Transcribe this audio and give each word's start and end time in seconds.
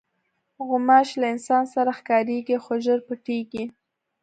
غوماشې 0.67 1.15
له 1.21 1.27
انسان 1.33 1.63
سره 1.73 1.91
ښکارېږي، 1.99 2.57
خو 2.63 2.73
ژر 2.85 2.99
پټېږي. 3.07 3.63